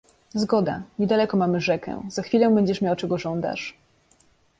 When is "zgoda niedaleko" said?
0.33-1.37